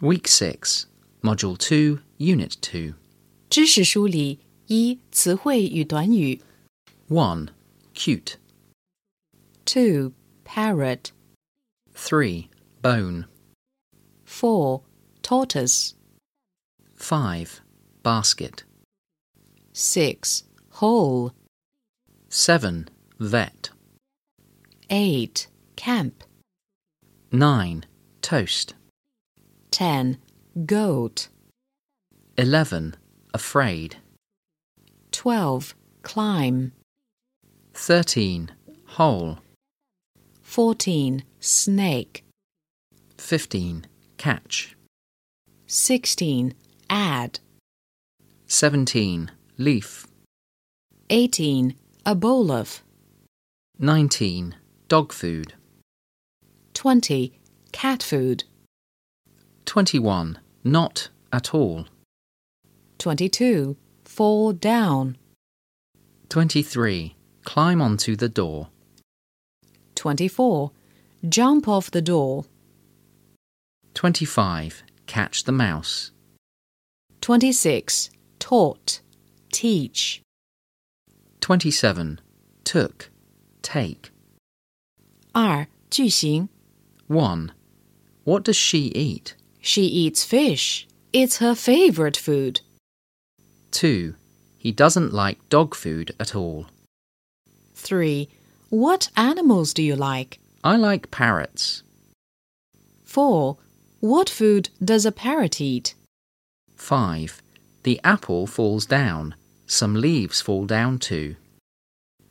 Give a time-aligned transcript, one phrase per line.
[0.00, 0.86] Week 6,
[1.22, 2.94] Module 2, Unit 2.
[3.50, 6.40] 知识梳理一词汇与短语
[7.08, 7.48] 1.
[7.94, 8.36] Cute.
[9.64, 10.12] two
[10.44, 11.10] parrot
[11.92, 12.48] 3.
[12.80, 13.26] Bone.
[14.24, 14.82] four
[15.22, 15.94] tortoise
[16.96, 17.60] 5.
[18.02, 18.64] Basket.
[19.72, 21.32] six hole
[22.28, 22.88] 7.
[23.18, 23.70] Vet.
[24.88, 26.24] eight camp
[27.32, 27.84] 9.
[28.22, 28.74] Toast.
[29.75, 30.17] ten
[30.65, 31.27] goat
[32.37, 32.95] 11.
[33.33, 33.97] Afraid.
[35.11, 36.71] twelve climb
[37.73, 38.51] 13.
[38.95, 39.39] Hole.
[40.41, 42.23] fourteen snake
[43.17, 43.85] 15.
[44.15, 44.77] Catch.
[45.67, 46.53] sixteen
[46.89, 47.41] add
[48.47, 49.29] 17.
[49.57, 50.07] Leaf.
[51.09, 52.81] eighteen a bowl of
[53.77, 54.55] 19.
[54.87, 55.53] Dog food.
[56.73, 57.33] twenty
[57.73, 58.45] cat food
[59.74, 60.38] 21.
[60.64, 61.86] Not at all.
[62.98, 65.16] twenty-two fall down
[66.28, 67.16] 23.
[67.44, 68.68] Climb onto the door.
[69.94, 70.70] 24.
[71.28, 72.44] Jump off the door.
[73.94, 74.82] 25.
[75.06, 76.12] Catch the mouse.
[77.20, 78.10] 26.
[78.38, 79.00] Taught.
[79.52, 80.22] Teach.
[81.40, 82.20] 27.
[82.64, 83.10] Took.
[83.62, 84.12] Take.
[85.32, 86.48] 二句型
[87.08, 87.52] 1.
[88.24, 89.34] What does she eat?
[89.65, 90.87] She eats fish.
[91.11, 92.61] It's her favorite food.
[93.71, 94.13] 2.
[94.59, 96.67] He doesn't like dog food at all.
[97.73, 98.29] 3.
[98.69, 100.37] What animals do you like?
[100.63, 101.81] I like parrots.
[103.05, 103.57] 4.
[104.01, 105.95] What food does a parrot eat?
[106.75, 107.41] 5.
[107.81, 109.33] The apple falls down.
[109.65, 111.37] Some leaves fall down too.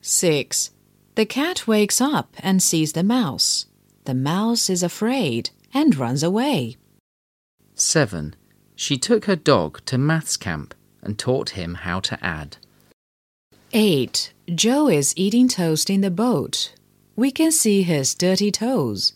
[0.00, 0.70] 6.
[1.16, 3.66] The cat wakes up and sees the mouse.
[4.04, 6.76] The mouse is afraid and runs away.
[7.76, 8.34] 7.
[8.74, 12.56] She took her dog to maths camp and taught him how to add.
[13.72, 14.32] 8.
[14.54, 16.72] Joe is eating toast in the boat.
[17.14, 19.14] We can see his dirty toes.